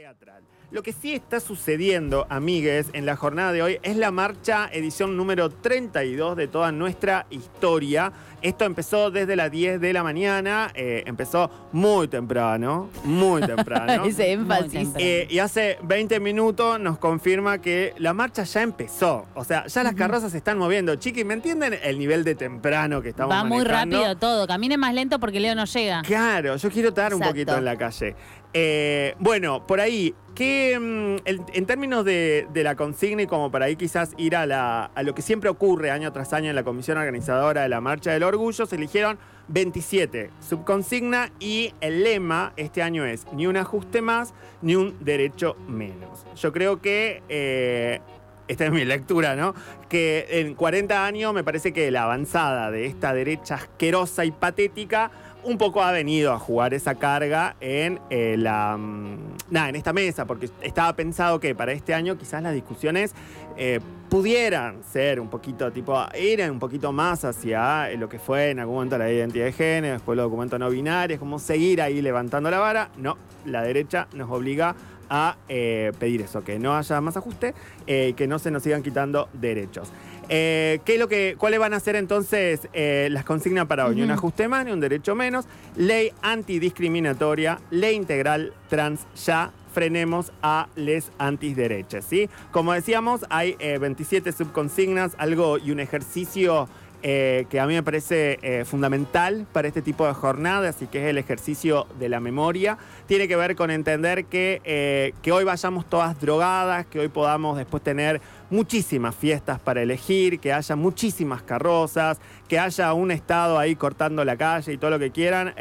[0.00, 0.42] teatral.
[0.70, 5.16] Lo que sí está sucediendo, amigues, en la jornada de hoy es la marcha edición
[5.16, 8.12] número 32 de toda nuestra historia.
[8.40, 14.04] Esto empezó desde las 10 de la mañana, eh, empezó muy temprano, muy temprano.
[14.06, 14.88] Ese énfasis.
[14.96, 19.26] Eh, y hace 20 minutos nos confirma que la marcha ya empezó.
[19.34, 20.94] O sea, ya las carrozas se están moviendo.
[20.94, 23.98] Chiqui, ¿me entienden el nivel de temprano que estamos Va muy manejando?
[23.98, 24.46] rápido todo.
[24.46, 26.00] Camine más lento porque Leo no llega.
[26.02, 28.14] Claro, yo quiero estar un poquito en la calle.
[28.52, 34.12] Eh, bueno, por ahí, que en términos de, la consigna y como para ahí quizás
[34.16, 37.80] ir a lo que siempre ocurre año tras año en la comisión organizadora de la
[37.80, 39.18] Marcha del Orgullo, se eligieron
[39.48, 45.56] 27 subconsigna y el lema este año es ni un ajuste más, ni un derecho
[45.68, 46.24] menos.
[46.36, 47.22] Yo creo que...
[47.28, 48.00] eh,
[48.50, 49.54] esta es mi lectura, ¿no?
[49.88, 55.12] Que en 40 años me parece que la avanzada de esta derecha asquerosa y patética
[55.44, 59.92] un poco ha venido a jugar esa carga en eh, la mm, nada, en esta
[59.92, 63.14] mesa, porque estaba pensado que para este año quizás las discusiones
[63.56, 63.78] eh,
[64.08, 68.58] pudieran ser un poquito tipo, ir un poquito más hacia eh, lo que fue en
[68.58, 72.50] algún momento la identidad de género, después los documentos no binarios, como seguir ahí levantando
[72.50, 72.90] la vara.
[72.96, 74.74] No, la derecha nos obliga
[75.10, 77.54] a eh, pedir eso, que no haya más ajuste
[77.86, 79.92] eh, y que no se nos sigan quitando derechos.
[80.32, 84.00] Eh, ¿qué es lo que, ¿Cuáles van a ser entonces eh, las consignas para hoy?
[84.00, 85.46] Un ajuste más, ni un derecho menos.
[85.76, 89.52] Ley antidiscriminatoria, ley integral trans ya.
[89.72, 92.28] Frenemos a les antiderechas, ¿sí?
[92.50, 96.68] Como decíamos, hay eh, 27 subconsignas, algo y un ejercicio
[97.02, 101.02] eh, que a mí me parece eh, fundamental para este tipo de jornadas y que
[101.02, 102.76] es el ejercicio de la memoria.
[103.06, 107.56] Tiene que ver con entender que, eh, que hoy vayamos todas drogadas, que hoy podamos
[107.56, 113.76] después tener muchísimas fiestas para elegir, que haya muchísimas carrozas, que haya un Estado ahí
[113.76, 115.54] cortando la calle y todo lo que quieran.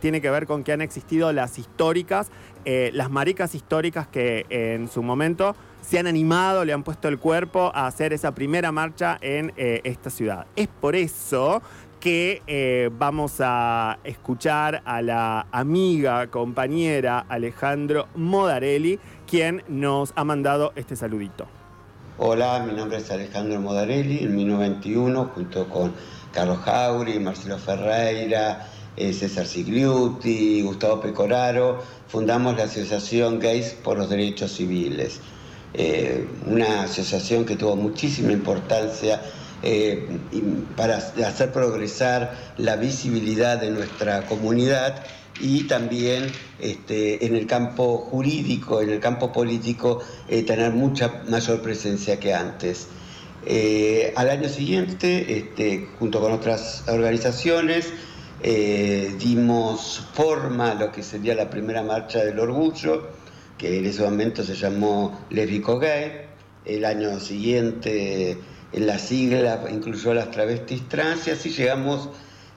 [0.00, 2.30] tiene que ver con que han existido las históricas,
[2.64, 5.56] las maricas históricas que en su momento
[5.86, 9.80] se han animado, le han puesto el cuerpo a hacer esa primera marcha en eh,
[9.84, 10.46] esta ciudad.
[10.56, 11.60] Es por eso
[12.00, 20.72] que eh, vamos a escuchar a la amiga, compañera Alejandro Modarelli, quien nos ha mandado
[20.76, 21.46] este saludito.
[22.16, 25.92] Hola, mi nombre es Alejandro Modarelli, en 1991, junto con
[26.32, 34.08] Carlos Jauri, Marcelo Ferreira, eh, César Sigliuti, Gustavo Pecoraro, fundamos la Asociación Gays por los
[34.08, 35.20] Derechos Civiles.
[35.76, 39.20] Eh, una asociación que tuvo muchísima importancia
[39.60, 40.06] eh,
[40.76, 45.02] para hacer progresar la visibilidad de nuestra comunidad
[45.40, 46.30] y también
[46.60, 52.32] este, en el campo jurídico, en el campo político, eh, tener mucha mayor presencia que
[52.32, 52.86] antes.
[54.16, 57.92] Al año siguiente, este, junto con otras organizaciones,
[59.18, 63.06] dimos forma a lo que sería la primera marcha del orgullo,
[63.58, 66.22] que en ese momento se llamó Lésbico Gay.
[66.64, 68.38] El año siguiente,
[68.72, 72.08] en la sigla, incluyó a las travestis trans y así llegamos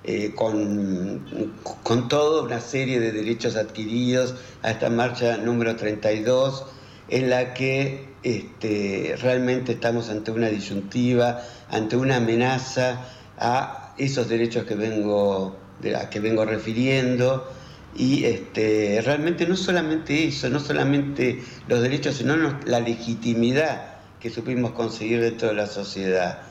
[0.03, 1.53] eh, con,
[1.83, 6.65] con toda una serie de derechos adquiridos a esta marcha número 32,
[7.09, 13.05] en la que este, realmente estamos ante una disyuntiva, ante una amenaza
[13.37, 17.45] a esos derechos que vengo, la que vengo refiriendo.
[17.91, 24.29] Y este, realmente no solamente eso, no solamente los derechos, sino no- la legitimidad que
[24.29, 26.43] supimos conseguir dentro de la sociedad.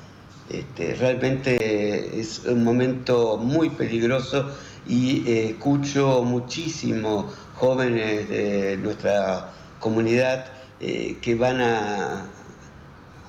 [0.48, 10.47] Este, realmente es un momento muy peligroso y eh, escucho muchísimo jóvenes de nuestra comunidad
[10.80, 12.32] eh, que van a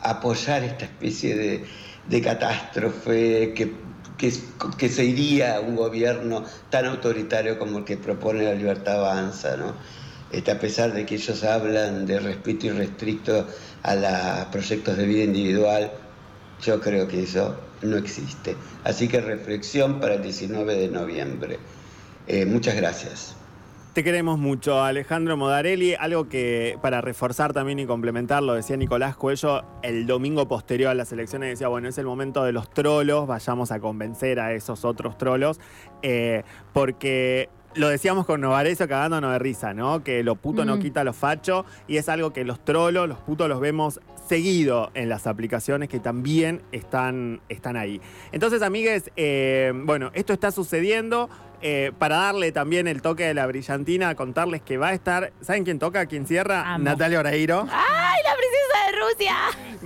[0.02, 1.68] apoyar esta especie de,
[2.06, 8.54] de catástrofe que, que, se iría un gobierno tan autoritario como el que propone la
[8.54, 9.74] libertad avanza, ¿no?
[10.32, 13.48] Este, a pesar de que ellos hablan de respeto irrestricto
[13.84, 15.92] a los proyectos de vida individual,
[16.62, 18.56] yo creo que eso no existe.
[18.84, 21.60] Así que reflexión para el 19 de noviembre.
[22.28, 23.36] Eh, muchas gracias.
[23.98, 25.96] Te queremos mucho, Alejandro Modarelli.
[25.96, 30.94] Algo que para reforzar también y complementar, lo decía Nicolás Cuello el domingo posterior a
[30.94, 34.86] las elecciones, decía, bueno, es el momento de los trolos, vayamos a convencer a esos
[34.86, 35.60] otros trolos,
[36.04, 36.44] eh,
[36.74, 40.04] porque lo decíamos con Novarecio cagándonos de risa, ¿no?
[40.04, 40.80] Que lo puto no Mm.
[40.80, 45.08] quita lo facho y es algo que los trolos, los putos los vemos seguido en
[45.10, 48.02] las aplicaciones que también están, están ahí.
[48.34, 51.30] Entonces, amigues, eh, bueno, esto está sucediendo.
[51.60, 55.34] eh, para darle también el toque de la brillantina, contarles que va a estar.
[55.42, 56.06] ¿Saben quién toca?
[56.06, 56.74] ¿Quién cierra?
[56.76, 56.84] Amo.
[56.84, 57.62] Natalia Oreiro.
[57.72, 59.36] ¡Ay, la princesa de Rusia!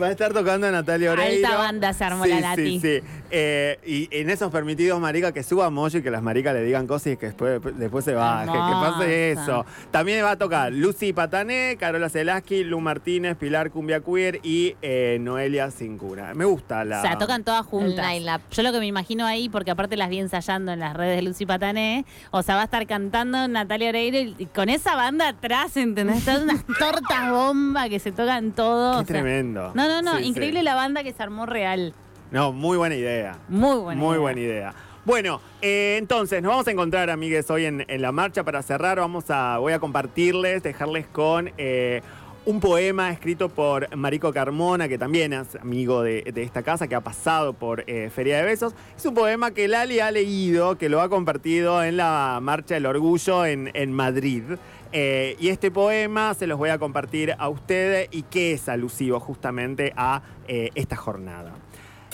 [0.01, 1.47] Va a estar tocando Natalia Oreiro.
[1.47, 2.79] Alta banda se armó sí, la Nati.
[2.81, 3.07] Sí, sí.
[3.31, 6.88] Eh, y en esos permitidos, marica, que suba Moyo y que las maricas le digan
[6.88, 8.51] cosas y que después, después se baje.
[8.51, 9.66] Que pase eso.
[9.92, 15.18] También va a tocar Lucy Patané, Carola Zelaski, Lu Martínez, Pilar Cumbia Queer y eh,
[15.22, 16.33] Noelia Cincura.
[16.33, 17.00] Me gusta la...
[17.00, 18.06] O sea, tocan todas juntas.
[18.51, 21.22] Yo lo que me imagino ahí, porque aparte las vi ensayando en las redes de
[21.22, 25.30] Lucy Patané, o sea, va a estar cantando Natalia Oreiro y, y con esa banda
[25.30, 26.25] atrás, ¿entendés?
[26.25, 28.98] Todas unas tortas bomba que se tocan todos.
[28.98, 29.72] Qué o sea, tremendo.
[29.74, 30.66] No, no, no, Sí, increíble sí.
[30.66, 31.94] la banda que se armó real.
[32.31, 33.38] No, muy buena idea.
[33.50, 34.00] Muy buena.
[34.01, 34.22] Muy idea.
[34.22, 34.74] buena idea.
[35.04, 38.44] Bueno, eh, entonces nos vamos a encontrar, amigues, hoy en, en la marcha.
[38.44, 42.01] Para cerrar, vamos a, voy a compartirles, dejarles con eh,
[42.45, 46.95] un poema escrito por Marico Carmona, que también es amigo de, de esta casa, que
[46.95, 48.74] ha pasado por eh, Feria de Besos.
[48.95, 52.86] Es un poema que Lali ha leído, que lo ha compartido en la Marcha del
[52.86, 54.44] Orgullo en, en Madrid.
[54.94, 59.19] Eh, y este poema se los voy a compartir a ustedes y que es alusivo
[59.19, 61.54] justamente a eh, esta jornada.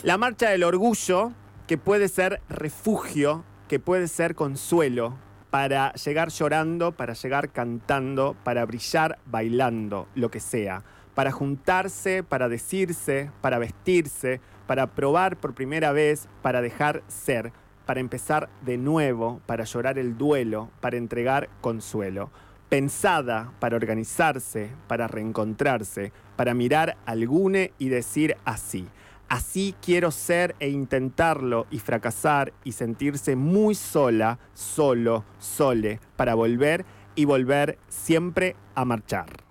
[0.04, 1.32] La marcha del orgullo,
[1.66, 5.18] que puede ser refugio, que puede ser consuelo,
[5.50, 10.84] para llegar llorando, para llegar cantando, para brillar bailando, lo que sea,
[11.16, 17.52] para juntarse, para decirse, para vestirse, para probar por primera vez, para dejar ser,
[17.88, 22.30] para empezar de nuevo, para llorar el duelo, para entregar consuelo
[22.70, 28.88] pensada para organizarse, para reencontrarse, para mirar algune y decir así.
[29.30, 36.86] Así quiero ser e intentarlo y fracasar y sentirse muy sola, solo, sole, para volver
[37.16, 39.47] y volver siempre a marchar.